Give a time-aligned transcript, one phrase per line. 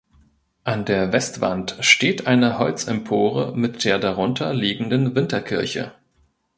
[0.63, 5.91] An der Westwand steht eine Holzempore mit der darunter liegenden Winterkirche.